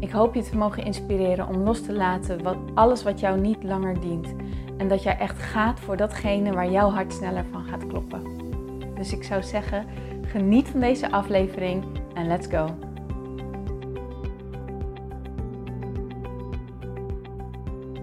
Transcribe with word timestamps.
Ik 0.00 0.10
hoop 0.10 0.34
je 0.34 0.42
te 0.42 0.56
mogen 0.56 0.84
inspireren 0.84 1.48
om 1.48 1.56
los 1.56 1.82
te 1.82 1.92
laten 1.92 2.42
wat, 2.42 2.56
alles 2.74 3.02
wat 3.02 3.20
jou 3.20 3.40
niet 3.40 3.62
langer 3.62 4.00
dient. 4.00 4.34
En 4.76 4.88
dat 4.88 5.02
jij 5.02 5.18
echt 5.18 5.42
gaat 5.42 5.80
voor 5.80 5.96
datgene 5.96 6.52
waar 6.52 6.70
jouw 6.70 6.90
hart 6.90 7.12
sneller 7.12 7.44
van 7.50 7.64
gaat 7.64 7.86
kloppen. 7.86 8.22
Dus 8.94 9.12
ik 9.12 9.24
zou 9.24 9.42
zeggen, 9.42 9.86
geniet 10.22 10.68
van 10.68 10.80
deze 10.80 11.10
aflevering 11.10 11.84
en 12.14 12.26
let's 12.26 12.46
go. 12.46 12.66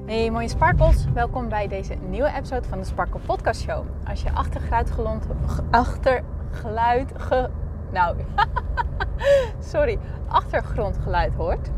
Hey 0.05 0.31
mooie 0.31 0.47
sparkles, 0.47 1.05
welkom 1.13 1.49
bij 1.49 1.67
deze 1.67 1.93
nieuwe 2.09 2.33
episode 2.37 2.67
van 2.67 2.79
de 2.79 2.85
Sparkle 2.85 3.19
Podcast 3.25 3.61
Show. 3.61 3.85
Als 4.07 4.21
je 4.21 4.31
achtergeluid, 4.31 4.91
achtergeluid, 5.71 7.11
ge, 7.17 7.49
nou, 7.91 8.17
sorry, 9.73 9.99
achtergrondgeluid 10.27 11.33
hoort, 11.33 11.69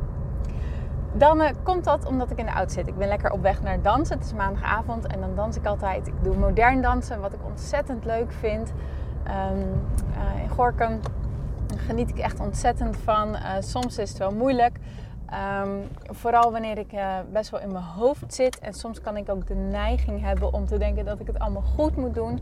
dan 1.14 1.42
uh, 1.42 1.48
komt 1.64 1.84
dat 1.84 2.06
omdat 2.06 2.32
ik 2.32 2.38
in 2.38 2.46
de 2.46 2.52
auto 2.52 2.74
zit. 2.74 2.88
Ik 2.88 2.98
ben 2.98 3.08
lekker 3.08 3.32
op 3.32 3.42
weg 3.42 3.62
naar 3.62 3.82
dansen. 3.82 4.18
Het 4.18 4.26
is 4.26 4.34
maandagavond 4.34 5.08
en 5.08 5.20
dan 5.20 5.36
dans 5.36 5.58
ik 5.58 5.66
altijd. 5.66 6.08
Ik 6.08 6.14
doe 6.22 6.36
modern 6.36 6.82
dansen, 6.82 7.22
wat 7.22 7.34
ik 7.34 7.40
ontzettend 7.46 8.06
leuk 8.06 8.32
vind. 8.32 8.74
Um, 9.52 9.82
in 10.42 10.50
Gorkum 10.50 11.00
geniet 11.76 12.10
ik 12.10 12.18
echt 12.18 12.40
ontzettend 12.40 12.98
van. 12.98 13.30
Uh, 13.30 13.52
soms 13.60 13.98
is 13.98 14.10
het 14.10 14.18
wel 14.18 14.32
moeilijk. 14.32 14.78
Um, 15.62 15.84
vooral 16.06 16.52
wanneer 16.52 16.78
ik 16.78 16.94
best 17.32 17.50
wel 17.50 17.60
in 17.60 17.72
mijn 17.72 17.84
hoofd 17.84 18.34
zit. 18.34 18.60
En 18.60 18.74
soms 18.74 19.02
kan 19.02 19.18
ik 19.18 19.30
ook 19.30 19.48
de 19.48 19.56
neiging 19.56 20.22
hebben 20.22 20.54
om 20.54 20.66
te 20.66 20.78
denken 20.78 21.06
dat 21.06 21.20
ik 21.20 21.28
het 21.28 21.40
allemaal 21.40 21.62
goed 21.62 21.96
moet 21.96 22.14
doen. 22.14 22.40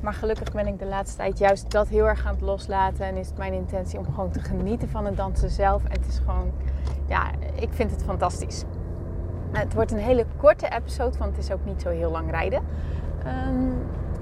Maar 0.00 0.14
gelukkig 0.14 0.52
ben 0.52 0.66
ik 0.66 0.78
de 0.78 0.86
laatste 0.86 1.16
tijd 1.16 1.38
juist 1.38 1.70
dat 1.70 1.88
heel 1.88 2.08
erg 2.08 2.26
aan 2.26 2.32
het 2.32 2.42
loslaten. 2.42 3.06
En 3.06 3.16
is 3.16 3.28
het 3.28 3.38
mijn 3.38 3.52
intentie 3.52 3.98
om 3.98 4.04
gewoon 4.04 4.30
te 4.30 4.40
genieten 4.40 4.88
van 4.88 5.04
het 5.04 5.16
dansen 5.16 5.50
zelf. 5.50 5.84
En 5.84 5.92
het 5.92 6.06
is 6.06 6.18
gewoon 6.18 6.52
ja, 7.10 7.30
ik 7.54 7.68
vind 7.72 7.90
het 7.90 8.02
fantastisch. 8.02 8.64
Het 9.52 9.74
wordt 9.74 9.92
een 9.92 9.98
hele 9.98 10.26
korte 10.36 10.68
episode, 10.68 11.18
want 11.18 11.36
het 11.36 11.44
is 11.44 11.52
ook 11.52 11.64
niet 11.64 11.82
zo 11.82 11.88
heel 11.88 12.10
lang 12.10 12.30
rijden. 12.30 12.62
Um, 13.48 13.74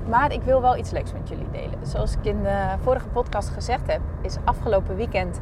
maar 0.08 0.33
ik 0.33 0.42
wil 0.42 0.61
wel 0.61 0.77
iets 0.77 0.91
leuks 0.91 1.12
met 1.12 1.28
jullie 1.28 1.50
delen. 1.50 1.78
Zoals 1.83 2.12
ik 2.12 2.25
in 2.25 2.42
de 2.42 2.75
vorige 2.83 3.08
podcast 3.08 3.48
gezegd 3.48 3.86
heb, 3.86 4.00
is 4.20 4.36
afgelopen 4.45 4.97
weekend 4.97 5.41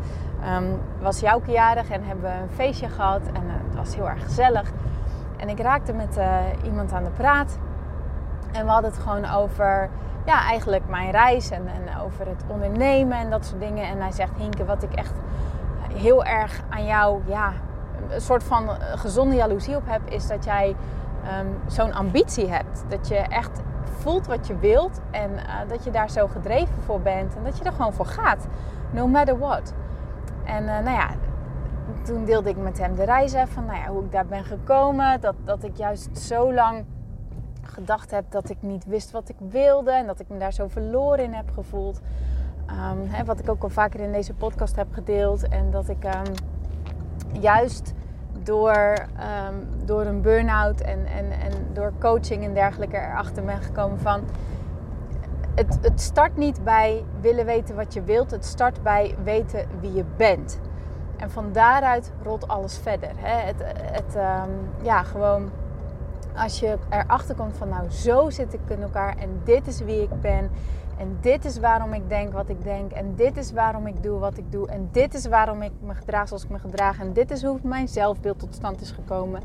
um, 0.56 0.80
was 1.00 1.20
Jouke 1.20 1.50
jarig 1.50 1.90
en 1.90 2.02
hebben 2.04 2.24
we 2.24 2.42
een 2.42 2.50
feestje 2.54 2.88
gehad. 2.88 3.20
En 3.32 3.42
uh, 3.44 3.52
het 3.66 3.74
was 3.74 3.94
heel 3.94 4.08
erg 4.08 4.24
gezellig. 4.24 4.70
En 5.36 5.48
ik 5.48 5.60
raakte 5.60 5.92
met 5.92 6.16
uh, 6.18 6.38
iemand 6.64 6.92
aan 6.92 7.04
de 7.04 7.10
praat. 7.10 7.58
En 8.52 8.64
we 8.64 8.70
hadden 8.70 8.90
het 8.90 9.00
gewoon 9.00 9.30
over 9.30 9.88
ja, 10.24 10.42
eigenlijk 10.42 10.88
mijn 10.88 11.10
reis 11.10 11.50
en, 11.50 11.66
en 11.66 12.00
over 12.00 12.26
het 12.26 12.44
ondernemen 12.46 13.18
en 13.18 13.30
dat 13.30 13.46
soort 13.46 13.60
dingen. 13.60 13.84
En 13.84 14.00
hij 14.00 14.12
zegt, 14.12 14.32
Hinke, 14.36 14.64
wat 14.64 14.82
ik 14.82 14.92
echt 14.92 15.14
heel 15.96 16.24
erg 16.24 16.62
aan 16.68 16.84
jou 16.84 17.20
ja, 17.26 17.52
een 18.08 18.20
soort 18.20 18.44
van 18.44 18.68
gezonde 18.80 19.34
jaloezie 19.34 19.76
op 19.76 19.86
heb, 19.86 20.00
is 20.10 20.26
dat 20.26 20.44
jij 20.44 20.76
um, 21.40 21.58
zo'n 21.66 21.92
ambitie 21.92 22.48
hebt. 22.48 22.84
Dat 22.88 23.08
je 23.08 23.16
echt 23.16 23.60
voelt 23.98 24.26
wat 24.26 24.46
je 24.46 24.58
wilt 24.58 25.00
en 25.10 25.30
uh, 25.32 25.68
dat 25.68 25.84
je 25.84 25.90
daar 25.90 26.10
zo 26.10 26.26
gedreven 26.26 26.82
voor 26.84 27.00
bent 27.00 27.36
en 27.36 27.44
dat 27.44 27.58
je 27.58 27.64
er 27.64 27.72
gewoon 27.72 27.92
voor 27.92 28.06
gaat. 28.06 28.46
No 28.90 29.06
matter 29.06 29.38
what. 29.38 29.74
En 30.44 30.62
uh, 30.62 30.68
nou 30.68 30.96
ja, 30.96 31.10
toen 32.04 32.24
deelde 32.24 32.50
ik 32.50 32.56
met 32.56 32.78
hem 32.78 32.94
de 32.94 33.04
reizen 33.04 33.48
van 33.48 33.64
nou 33.64 33.78
ja, 33.78 33.86
hoe 33.86 34.04
ik 34.04 34.12
daar 34.12 34.26
ben 34.26 34.44
gekomen. 34.44 35.20
Dat, 35.20 35.34
dat 35.44 35.64
ik 35.64 35.76
juist 35.76 36.18
zo 36.18 36.52
lang 36.54 36.84
gedacht 37.62 38.10
heb 38.10 38.24
dat 38.30 38.50
ik 38.50 38.56
niet 38.60 38.84
wist 38.84 39.10
wat 39.10 39.28
ik 39.28 39.36
wilde 39.38 39.90
en 39.90 40.06
dat 40.06 40.20
ik 40.20 40.28
me 40.28 40.38
daar 40.38 40.52
zo 40.52 40.68
verloren 40.68 41.24
in 41.24 41.32
heb 41.32 41.50
gevoeld. 41.50 42.00
Um, 42.70 43.06
hè, 43.08 43.24
wat 43.24 43.38
ik 43.38 43.48
ook 43.48 43.62
al 43.62 43.68
vaker 43.68 44.00
in 44.00 44.12
deze 44.12 44.34
podcast 44.34 44.76
heb 44.76 44.86
gedeeld. 44.92 45.48
En 45.48 45.70
dat 45.70 45.88
ik 45.88 46.04
um, 46.04 46.34
juist 47.40 47.94
door, 48.42 48.94
um, 49.48 49.84
door 49.84 50.06
een 50.06 50.22
burn-out 50.22 50.80
en, 50.80 51.06
en, 51.06 51.30
en 51.30 51.52
door 51.72 51.92
coaching 51.98 52.44
en 52.44 52.54
dergelijke 52.54 52.96
erachter 52.96 53.44
ben 53.44 53.62
gekomen 53.62 53.98
van... 53.98 54.20
Het, 55.54 55.78
het 55.82 56.00
start 56.00 56.36
niet 56.36 56.64
bij 56.64 57.04
willen 57.20 57.44
weten 57.44 57.76
wat 57.76 57.94
je 57.94 58.02
wilt. 58.02 58.30
Het 58.30 58.44
start 58.44 58.82
bij 58.82 59.14
weten 59.24 59.66
wie 59.80 59.92
je 59.92 60.04
bent. 60.16 60.60
En 61.16 61.30
van 61.30 61.52
daaruit 61.52 62.12
rolt 62.22 62.48
alles 62.48 62.78
verder. 62.78 63.10
Hè? 63.16 63.46
Het, 63.46 63.62
het, 63.92 64.16
ja, 64.82 65.02
gewoon 65.02 65.50
als 66.36 66.60
je 66.60 66.78
erachter 66.90 67.34
komt 67.34 67.56
van 67.56 67.68
nou 67.68 67.90
zo 67.90 68.30
zit 68.30 68.54
ik 68.54 68.60
in 68.66 68.82
elkaar 68.82 69.16
en 69.18 69.40
dit 69.44 69.66
is 69.66 69.80
wie 69.80 70.02
ik 70.02 70.20
ben 70.20 70.50
en 70.96 71.18
dit 71.20 71.44
is 71.44 71.58
waarom 71.58 71.92
ik 71.92 72.08
denk 72.08 72.32
wat 72.32 72.48
ik 72.48 72.62
denk. 72.62 72.92
En 72.92 73.14
dit 73.14 73.36
is 73.36 73.52
waarom 73.52 73.86
ik 73.86 74.02
doe 74.02 74.18
wat 74.18 74.38
ik 74.38 74.52
doe. 74.52 74.68
En 74.68 74.88
dit 74.92 75.14
is 75.14 75.26
waarom 75.26 75.62
ik 75.62 75.72
me 75.80 75.94
gedraag 75.94 76.28
zoals 76.28 76.44
ik 76.44 76.50
me 76.50 76.58
gedraag. 76.58 77.00
En 77.00 77.12
dit 77.12 77.30
is 77.30 77.42
hoe 77.42 77.58
mijn 77.62 77.88
zelfbeeld 77.88 78.38
tot 78.38 78.54
stand 78.54 78.80
is 78.80 78.90
gekomen. 78.90 79.40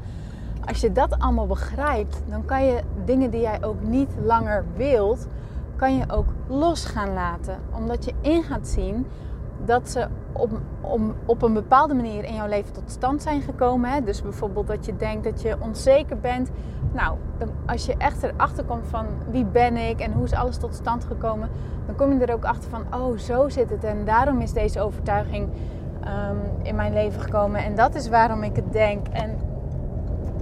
Als 0.66 0.82
je 0.82 0.92
dat 0.92 1.20
allemaal 1.20 1.48
begrijpt, 1.48 2.22
dan 2.30 2.46
kan 2.46 2.66
je 2.66 2.82
dingen 3.06 3.30
die 3.30 3.42
jij 3.42 3.64
ook 3.64 3.82
niet 3.82 4.10
langer 4.24 4.66
wilt, 4.76 5.28
kan 5.76 5.96
je 5.96 6.04
ook 6.08 6.28
los 6.48 6.86
gaan 6.86 7.14
laten. 7.14 7.58
Omdat 7.76 8.06
je 8.06 8.14
in 8.22 8.44
gaat 8.44 8.68
zien 8.68 9.06
dat 9.66 9.90
ze 9.90 10.08
op, 10.32 10.52
op 11.26 11.42
een 11.42 11.54
bepaalde 11.54 11.94
manier 11.94 12.24
in 12.24 12.36
jouw 12.36 12.48
leven 12.48 12.74
tot 12.74 12.92
stand 12.92 13.22
zijn 13.22 13.42
gekomen. 13.42 13.90
Hè? 13.90 14.04
Dus 14.04 14.22
bijvoorbeeld 14.22 14.68
dat 14.68 14.86
je 14.86 14.98
denkt 14.98 15.24
dat 15.24 15.42
je 15.42 15.56
onzeker 15.60 16.20
bent. 16.20 16.50
Nou, 16.92 17.18
als 17.66 17.86
je 17.86 17.96
echt 17.98 18.24
erachter 18.24 18.64
komt 18.64 18.88
van 18.88 19.06
wie 19.30 19.46
ben 19.46 19.78
ik 19.78 20.00
en 20.00 20.14
hoe 20.14 20.24
is 20.24 20.34
alles 20.34 20.58
tot 20.58 20.76
stand 20.76 21.06
gekomen, 21.06 21.50
dan 21.86 21.96
kom 21.96 22.20
je 22.20 22.26
er 22.26 22.34
ook 22.34 22.46
achter 22.46 22.70
van, 22.70 22.84
oh, 23.02 23.18
zo 23.18 23.50
zit 23.50 23.70
het. 23.70 23.84
En 23.84 24.06
daarom 24.06 24.40
is 24.40 24.54
deze 24.54 24.82
overtuiging 24.82 25.50
um, 26.08 26.66
in 26.66 26.76
mijn 26.76 26.94
leven 26.94 27.22
gekomen. 27.22 27.64
En 27.64 27.76
dat 27.76 27.96
is 27.96 28.10
waarom 28.10 28.44
ik 28.44 28.56
het 28.56 28.74
denk. 28.74 29.08
En 29.08 29.38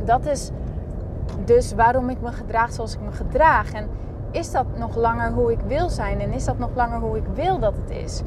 dat 0.06 0.26
is 0.26 0.52
dus 1.46 1.74
waarom 1.74 2.10
ik 2.10 2.22
me 2.22 2.32
gedraag 2.32 2.72
zoals 2.72 2.94
ik 2.94 3.02
me 3.02 3.12
gedraag. 3.12 3.72
En 3.72 3.88
is 4.32 4.52
dat 4.52 4.66
nog 4.78 4.96
langer 4.96 5.32
hoe 5.32 5.52
ik 5.52 5.60
wil 5.68 5.90
zijn? 5.90 6.20
En 6.20 6.34
is 6.34 6.46
dat 6.46 6.58
nog 6.58 6.70
langer 6.76 7.00
hoe 7.00 7.18
ik 7.18 7.28
wil 7.34 7.60
dat 7.60 7.74
het 7.76 7.90
is? 7.90 8.22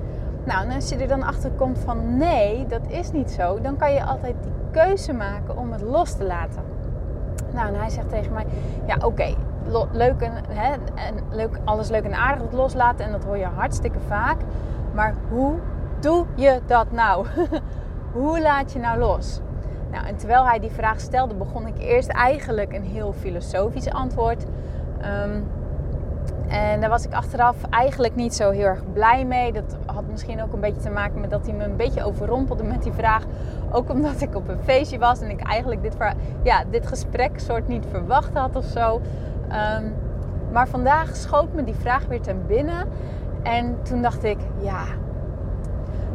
Nou, 0.44 0.68
en 0.68 0.74
als 0.74 0.88
je 0.88 0.96
er 0.96 1.08
dan 1.08 1.22
achter 1.22 1.50
komt 1.50 1.78
van 1.78 2.16
nee, 2.16 2.66
dat 2.66 2.80
is 2.88 3.12
niet 3.12 3.30
zo, 3.30 3.60
dan 3.60 3.76
kan 3.76 3.92
je 3.92 4.04
altijd 4.04 4.34
die 4.42 4.52
keuze 4.70 5.12
maken 5.12 5.56
om 5.56 5.72
het 5.72 5.82
los 5.82 6.12
te 6.12 6.24
laten. 6.24 6.71
Nou, 7.54 7.68
en 7.68 7.80
hij 7.80 7.90
zegt 7.90 8.08
tegen 8.08 8.32
mij: 8.32 8.46
Ja, 8.86 8.96
oké, 9.04 9.34
leuk, 9.92 10.20
en, 10.20 10.32
hè, 10.48 10.72
en 10.94 11.14
leuk, 11.30 11.58
alles 11.64 11.88
leuk 11.88 12.04
en 12.04 12.14
aardig 12.14 12.42
het 12.42 12.52
loslaten, 12.52 13.06
en 13.06 13.12
dat 13.12 13.24
hoor 13.24 13.38
je 13.38 13.44
hartstikke 13.44 14.00
vaak. 14.06 14.40
Maar 14.94 15.14
hoe 15.28 15.54
doe 16.00 16.26
je 16.34 16.60
dat 16.66 16.90
nou? 16.90 17.26
hoe 18.12 18.40
laat 18.40 18.72
je 18.72 18.78
nou 18.78 18.98
los? 18.98 19.40
Nou, 19.90 20.06
en 20.06 20.16
terwijl 20.16 20.46
hij 20.46 20.58
die 20.58 20.70
vraag 20.70 21.00
stelde, 21.00 21.34
begon 21.34 21.66
ik 21.66 21.78
eerst 21.78 22.08
eigenlijk 22.08 22.72
een 22.72 22.84
heel 22.84 23.12
filosofisch 23.12 23.90
antwoord. 23.90 24.44
Um, 25.24 25.44
en 26.52 26.80
daar 26.80 26.90
was 26.90 27.04
ik 27.04 27.12
achteraf 27.12 27.56
eigenlijk 27.70 28.14
niet 28.14 28.34
zo 28.34 28.50
heel 28.50 28.64
erg 28.64 28.92
blij 28.92 29.24
mee. 29.24 29.52
Dat 29.52 29.76
had 29.86 30.04
misschien 30.10 30.42
ook 30.42 30.52
een 30.52 30.60
beetje 30.60 30.80
te 30.80 30.90
maken 30.90 31.20
met 31.20 31.30
dat 31.30 31.46
hij 31.46 31.54
me 31.54 31.64
een 31.64 31.76
beetje 31.76 32.04
overrompelde 32.04 32.62
met 32.62 32.82
die 32.82 32.92
vraag. 32.92 33.24
Ook 33.70 33.90
omdat 33.90 34.20
ik 34.20 34.34
op 34.34 34.48
een 34.48 34.62
feestje 34.64 34.98
was 34.98 35.20
en 35.20 35.30
ik 35.30 35.40
eigenlijk 35.40 35.82
dit, 35.82 35.96
ja, 36.42 36.64
dit 36.70 36.86
gesprek 36.86 37.40
soort 37.40 37.68
niet 37.68 37.84
verwacht 37.90 38.34
had 38.34 38.56
of 38.56 38.64
zo. 38.64 39.00
Um, 39.76 39.94
maar 40.52 40.68
vandaag 40.68 41.16
schoot 41.16 41.52
me 41.52 41.64
die 41.64 41.74
vraag 41.74 42.06
weer 42.06 42.20
ten 42.20 42.46
binnen. 42.46 42.88
En 43.42 43.76
toen 43.82 44.02
dacht 44.02 44.24
ik, 44.24 44.38
ja. 44.60 44.84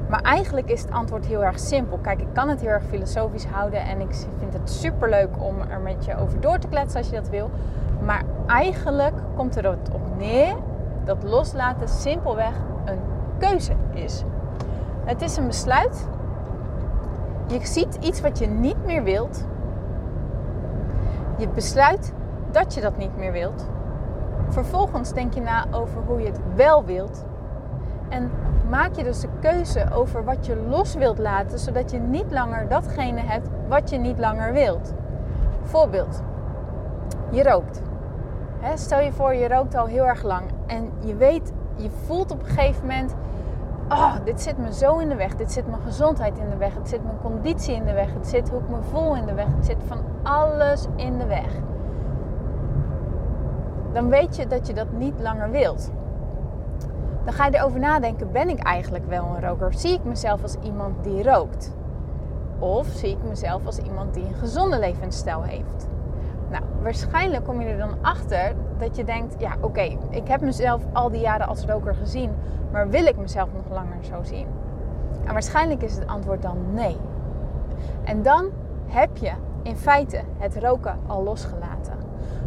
Maar 0.09 0.21
eigenlijk 0.21 0.69
is 0.69 0.81
het 0.81 0.91
antwoord 0.91 1.25
heel 1.25 1.43
erg 1.43 1.59
simpel. 1.59 1.97
Kijk, 1.97 2.21
ik 2.21 2.27
kan 2.33 2.49
het 2.49 2.61
heel 2.61 2.69
erg 2.69 2.83
filosofisch 2.83 3.45
houden 3.45 3.79
en 3.79 4.01
ik 4.01 4.15
vind 4.39 4.53
het 4.53 4.69
super 4.69 5.09
leuk 5.09 5.29
om 5.39 5.55
er 5.69 5.79
met 5.79 6.05
je 6.05 6.17
over 6.17 6.41
door 6.41 6.57
te 6.57 6.67
kletsen 6.67 6.99
als 6.99 7.09
je 7.09 7.15
dat 7.15 7.29
wil. 7.29 7.49
Maar 8.05 8.23
eigenlijk 8.47 9.13
komt 9.35 9.55
er 9.55 9.69
op 9.71 10.17
neer 10.17 10.55
dat 11.05 11.23
loslaten 11.23 11.87
simpelweg 11.87 12.53
een 12.85 12.99
keuze 13.37 13.73
is. 13.93 14.23
Het 15.05 15.21
is 15.21 15.37
een 15.37 15.47
besluit. 15.47 16.07
Je 17.47 17.59
ziet 17.65 17.97
iets 18.01 18.21
wat 18.21 18.39
je 18.39 18.47
niet 18.47 18.85
meer 18.85 19.03
wilt. 19.03 19.45
Je 21.37 21.47
besluit 21.47 22.13
dat 22.51 22.73
je 22.73 22.81
dat 22.81 22.97
niet 22.97 23.17
meer 23.17 23.31
wilt. 23.31 23.65
Vervolgens 24.49 25.13
denk 25.13 25.33
je 25.33 25.41
na 25.41 25.65
over 25.71 26.01
hoe 26.07 26.19
je 26.19 26.27
het 26.27 26.39
wel 26.55 26.85
wilt. 26.85 27.25
En 28.09 28.31
maak 28.69 28.95
je 28.95 29.03
dus 29.03 29.19
de 29.19 29.27
keuze 29.39 29.91
over 29.93 30.23
wat 30.23 30.45
je 30.45 30.55
los 30.69 30.95
wilt 30.95 31.17
laten, 31.17 31.59
zodat 31.59 31.91
je 31.91 31.99
niet 31.99 32.31
langer 32.31 32.67
datgene 32.67 33.21
hebt 33.21 33.47
wat 33.67 33.89
je 33.89 33.97
niet 33.97 34.19
langer 34.19 34.53
wilt. 34.53 34.93
Voorbeeld, 35.63 36.21
je 37.29 37.43
rookt. 37.43 37.81
stel 38.75 38.99
je 38.99 39.11
voor, 39.11 39.35
je 39.35 39.47
rookt 39.47 39.75
al 39.75 39.85
heel 39.85 40.05
erg 40.05 40.23
lang 40.23 40.43
en 40.65 40.91
je 40.99 41.15
weet, 41.15 41.51
je 41.75 41.89
voelt 42.05 42.31
op 42.31 42.39
een 42.39 42.45
gegeven 42.45 42.81
moment, 42.81 43.15
oh, 43.89 44.15
dit 44.23 44.41
zit 44.41 44.57
me 44.57 44.73
zo 44.73 44.97
in 44.97 45.09
de 45.09 45.15
weg, 45.15 45.35
dit 45.35 45.51
zit 45.51 45.67
mijn 45.67 45.81
gezondheid 45.81 46.37
in 46.37 46.49
de 46.49 46.57
weg, 46.57 46.73
het 46.73 46.89
zit 46.89 47.03
mijn 47.03 47.19
conditie 47.21 47.75
in 47.75 47.85
de 47.85 47.93
weg, 47.93 48.13
het 48.13 48.27
zit 48.27 48.49
hoe 48.49 48.59
ik 48.59 48.69
me 48.69 48.81
voel 48.81 49.15
in 49.15 49.25
de 49.25 49.33
weg, 49.33 49.47
het 49.55 49.65
zit 49.65 49.83
van 49.87 49.97
alles 50.23 50.85
in 50.95 51.17
de 51.17 51.25
weg. 51.25 51.51
Dan 53.93 54.09
weet 54.09 54.35
je 54.35 54.47
dat 54.47 54.67
je 54.67 54.73
dat 54.73 54.91
niet 54.91 55.19
langer 55.19 55.51
wilt 55.51 55.91
dan 57.27 57.35
ga 57.35 57.45
je 57.45 57.57
erover 57.57 57.79
nadenken: 57.79 58.31
ben 58.31 58.49
ik 58.49 58.59
eigenlijk 58.59 59.07
wel 59.07 59.25
een 59.25 59.41
roker? 59.41 59.73
Zie 59.73 59.93
ik 59.93 60.03
mezelf 60.03 60.41
als 60.41 60.55
iemand 60.63 61.03
die 61.03 61.23
rookt? 61.23 61.75
Of 62.59 62.87
zie 62.87 63.09
ik 63.09 63.23
mezelf 63.27 63.65
als 63.65 63.77
iemand 63.77 64.13
die 64.13 64.23
een 64.23 64.33
gezonde 64.33 64.79
levensstijl 64.79 65.41
heeft? 65.41 65.87
Nou, 66.49 66.63
waarschijnlijk 66.81 67.43
kom 67.43 67.61
je 67.61 67.67
er 67.67 67.77
dan 67.77 67.97
achter 68.01 68.55
dat 68.77 68.95
je 68.95 69.03
denkt: 69.03 69.35
ja, 69.39 69.55
oké, 69.61 69.97
ik 70.09 70.27
heb 70.27 70.41
mezelf 70.41 70.83
al 70.93 71.09
die 71.09 71.19
jaren 71.19 71.47
als 71.47 71.65
roker 71.65 71.95
gezien, 71.95 72.31
maar 72.71 72.89
wil 72.89 73.05
ik 73.05 73.17
mezelf 73.17 73.49
nog 73.53 73.77
langer 73.77 74.03
zo 74.03 74.23
zien? 74.23 74.47
En 75.25 75.33
waarschijnlijk 75.33 75.81
is 75.81 75.95
het 75.95 76.07
antwoord 76.07 76.41
dan 76.41 76.57
nee. 76.73 76.97
En 78.03 78.21
dan 78.21 78.49
heb 78.85 79.17
je 79.17 79.31
in 79.61 79.77
feite 79.77 80.21
het 80.37 80.57
roken 80.57 80.99
al 81.07 81.23
losgelaten, 81.23 81.97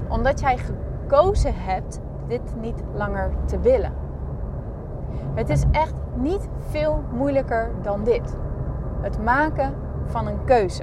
omdat 0.08 0.40
jij 0.40 0.58
gekozen 0.58 1.54
hebt 1.54 2.00
dit 2.26 2.54
niet 2.60 2.82
langer 2.94 3.30
te 3.44 3.60
willen. 3.60 4.08
Het 5.34 5.48
is 5.48 5.64
echt 5.70 5.94
niet 6.14 6.48
veel 6.68 7.02
moeilijker 7.12 7.70
dan 7.82 8.04
dit. 8.04 8.36
Het 9.00 9.22
maken 9.22 9.74
van 10.04 10.26
een 10.26 10.44
keuze. 10.44 10.82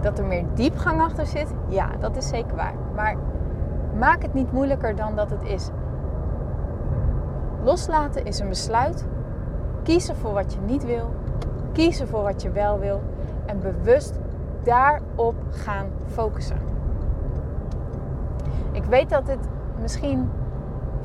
Dat 0.00 0.18
er 0.18 0.24
meer 0.24 0.44
diepgang 0.54 1.00
achter 1.00 1.26
zit, 1.26 1.54
ja, 1.68 1.88
dat 2.00 2.16
is 2.16 2.28
zeker 2.28 2.56
waar. 2.56 2.74
Maar 2.94 3.16
maak 3.98 4.22
het 4.22 4.34
niet 4.34 4.52
moeilijker 4.52 4.96
dan 4.96 5.16
dat 5.16 5.30
het 5.30 5.42
is. 5.42 5.70
Loslaten 7.64 8.24
is 8.24 8.38
een 8.38 8.48
besluit. 8.48 9.06
Kiezen 9.82 10.16
voor 10.16 10.32
wat 10.32 10.52
je 10.52 10.60
niet 10.60 10.84
wil. 10.84 11.10
Kiezen 11.72 12.08
voor 12.08 12.22
wat 12.22 12.42
je 12.42 12.50
wel 12.50 12.78
wil. 12.78 13.00
En 13.46 13.60
bewust 13.60 14.18
daarop 14.62 15.34
gaan 15.50 15.86
focussen. 16.06 16.58
Ik 18.72 18.84
weet 18.84 19.10
dat 19.10 19.26
dit 19.26 19.48
misschien 19.80 20.30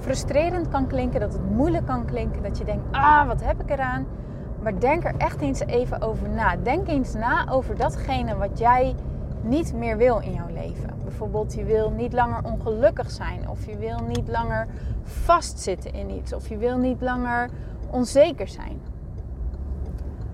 frustrerend 0.04 0.70
kan 0.70 0.88
klinken, 0.88 1.20
dat 1.20 1.34
het 1.34 1.50
moeilijk 1.52 1.86
kan 1.86 2.06
klinken, 2.06 2.44
dat 2.44 2.58
je 2.58 2.64
denkt, 2.64 2.84
ah, 2.92 3.28
wat 3.28 3.44
heb 3.44 3.62
ik 3.62 3.70
eraan? 3.70 4.06
Maar 4.62 4.80
denk 4.80 5.04
er 5.04 5.14
echt 5.18 5.42
eens 5.42 5.60
even 5.60 6.02
over 6.02 6.30
na. 6.30 6.56
Denk 6.56 6.88
eens 6.88 7.14
na 7.14 7.50
over 7.50 7.78
datgene 7.78 8.36
wat 8.36 8.60
jij 8.60 8.96
niet 9.42 9.74
meer 9.74 9.98
wil 9.98 10.20
in 10.20 10.34
jouw 10.34 10.48
leven. 10.54 10.90
Bijvoorbeeld, 11.04 11.54
je 11.54 11.64
wil 11.64 11.90
niet 11.90 12.14
langer 12.14 12.44
ongelukkig 12.44 13.12
zijn, 13.12 13.50
of 13.50 13.66
je 13.66 13.78
wil 13.78 14.00
niet 14.08 14.28
langer 14.28 14.68
vastzitten 15.04 15.94
in 15.94 16.10
iets, 16.10 16.34
of 16.34 16.50
je 16.50 16.58
wil 16.58 16.78
niet 16.78 17.02
langer 17.02 17.50
onzeker 17.92 18.48
zijn. 18.48 18.82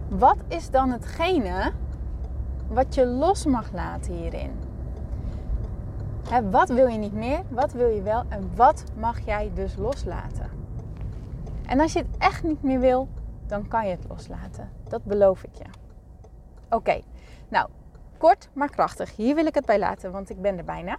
Wat 0.08 0.38
is 0.48 0.70
dan 0.70 0.92
hetgene 0.92 1.72
wat 2.68 2.96
je 2.96 3.06
los 3.06 3.46
mag 3.46 3.72
laten 3.74 4.14
hierin? 4.14 4.69
Wat 6.52 6.70
wil 6.70 6.88
je 6.88 6.98
niet 6.98 7.14
meer? 7.14 7.42
Wat 7.50 7.72
wil 7.72 7.88
je 7.88 8.02
wel? 8.02 8.24
En 8.30 8.52
wat 8.56 8.84
mag 8.98 9.20
jij 9.26 9.52
dus 9.54 9.76
loslaten? 9.76 10.50
En 11.66 11.80
als 11.80 11.94
je 11.94 12.00
het 12.00 12.18
echt 12.18 12.44
niet 12.44 12.64
meer 12.64 12.80
wil, 12.80 13.08
dan 13.48 13.68
kan 13.68 13.86
je 13.86 13.92
het 13.92 14.06
loslaten. 14.08 14.70
Dat 14.88 15.04
beloof 15.04 15.44
ik 15.44 15.56
je. 15.56 15.66
Oké, 16.70 17.02
nou, 17.48 17.70
kort 18.18 18.50
maar 18.54 18.70
krachtig. 18.70 19.16
Hier 19.16 19.36
wil 19.36 19.46
ik 19.46 19.56
het 19.56 19.66
bij 19.66 19.80
laten, 19.80 20.12
want 20.12 20.30
ik 20.30 20.42
ben 20.42 20.58
er 20.58 20.64
bijna. 20.64 20.98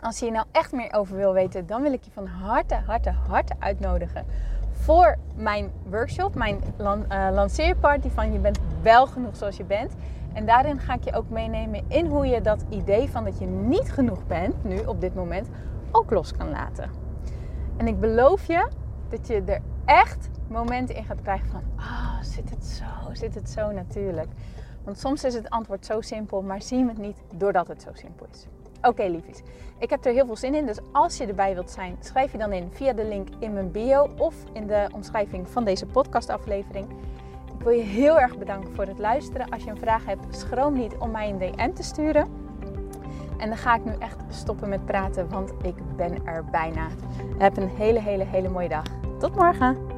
Als 0.00 0.18
je 0.18 0.24
hier 0.24 0.34
nou 0.34 0.46
echt 0.52 0.72
meer 0.72 0.92
over 0.94 1.16
wil 1.16 1.32
weten, 1.32 1.66
dan 1.66 1.82
wil 1.82 1.92
ik 1.92 2.04
je 2.04 2.10
van 2.10 2.26
harte, 2.26 2.74
harte, 2.74 3.10
harte 3.10 3.54
uitnodigen 3.58 4.26
voor 4.72 5.16
mijn 5.36 5.70
workshop, 5.88 6.34
mijn 6.34 6.60
uh, 6.80 7.28
lanceerparty 7.32 8.08
van 8.08 8.32
Je 8.32 8.38
bent 8.38 8.58
wel 8.82 9.06
genoeg 9.06 9.36
zoals 9.36 9.56
je 9.56 9.64
bent. 9.64 9.92
En 10.38 10.46
daarin 10.46 10.78
ga 10.78 10.94
ik 10.94 11.04
je 11.04 11.12
ook 11.14 11.28
meenemen 11.28 11.84
in 11.88 12.06
hoe 12.06 12.26
je 12.26 12.40
dat 12.40 12.64
idee 12.68 13.08
van 13.08 13.24
dat 13.24 13.38
je 13.38 13.46
niet 13.46 13.92
genoeg 13.92 14.26
bent, 14.26 14.64
nu 14.64 14.78
op 14.78 15.00
dit 15.00 15.14
moment, 15.14 15.48
ook 15.90 16.10
los 16.10 16.32
kan 16.32 16.50
laten. 16.50 16.90
En 17.76 17.86
ik 17.86 18.00
beloof 18.00 18.46
je 18.46 18.68
dat 19.08 19.26
je 19.26 19.42
er 19.46 19.60
echt 19.84 20.28
momenten 20.48 20.94
in 20.94 21.04
gaat 21.04 21.22
krijgen 21.22 21.48
van, 21.48 21.62
ah, 21.76 22.22
zit 22.22 22.50
het 22.50 22.64
zo, 22.66 22.84
zit 23.12 23.34
het 23.34 23.50
zo 23.50 23.70
natuurlijk. 23.70 24.28
Want 24.84 24.98
soms 24.98 25.24
is 25.24 25.34
het 25.34 25.50
antwoord 25.50 25.86
zo 25.86 26.00
simpel, 26.00 26.42
maar 26.42 26.62
zien 26.62 26.84
we 26.84 26.90
het 26.90 27.00
niet 27.00 27.22
doordat 27.34 27.68
het 27.68 27.82
zo 27.82 27.90
simpel 27.92 28.26
is. 28.32 28.46
Oké, 28.78 28.88
okay. 28.88 29.22
Ik 29.78 29.90
heb 29.90 30.04
er 30.04 30.12
heel 30.12 30.26
veel 30.26 30.36
zin 30.36 30.54
in. 30.54 30.66
Dus 30.66 30.78
als 30.92 31.16
je 31.16 31.26
erbij 31.26 31.54
wilt 31.54 31.70
zijn, 31.70 31.96
schrijf 32.00 32.32
je 32.32 32.38
dan 32.38 32.52
in 32.52 32.68
via 32.72 32.92
de 32.92 33.04
link 33.04 33.28
in 33.38 33.52
mijn 33.52 33.70
bio 33.70 34.08
of 34.16 34.34
in 34.52 34.66
de 34.66 34.88
omschrijving 34.94 35.48
van 35.48 35.64
deze 35.64 35.86
podcastaflevering. 35.86 36.86
Ik 37.58 37.64
wil 37.64 37.72
je 37.72 37.82
heel 37.82 38.20
erg 38.20 38.38
bedanken 38.38 38.74
voor 38.74 38.84
het 38.84 38.98
luisteren. 38.98 39.48
Als 39.48 39.64
je 39.64 39.70
een 39.70 39.78
vraag 39.78 40.04
hebt, 40.04 40.36
schroom 40.36 40.74
niet 40.74 40.96
om 40.98 41.10
mij 41.10 41.28
een 41.28 41.38
DM 41.38 41.72
te 41.72 41.82
sturen. 41.82 42.26
En 43.38 43.48
dan 43.48 43.56
ga 43.56 43.74
ik 43.74 43.84
nu 43.84 43.92
echt 43.98 44.16
stoppen 44.28 44.68
met 44.68 44.84
praten, 44.84 45.28
want 45.28 45.52
ik 45.62 45.74
ben 45.96 46.26
er 46.26 46.44
bijna. 46.44 46.86
Heb 47.38 47.56
een 47.56 47.68
hele, 47.68 48.00
hele, 48.00 48.24
hele 48.24 48.48
mooie 48.48 48.68
dag. 48.68 48.84
Tot 49.18 49.34
morgen. 49.34 49.97